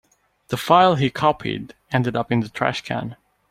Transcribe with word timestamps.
The 0.47 0.57
file 0.57 0.95
he 0.95 1.11
copied 1.11 1.75
ended 1.91 2.15
up 2.15 2.31
in 2.31 2.39
the 2.39 2.49
trash 2.49 2.81
can. 2.81 3.17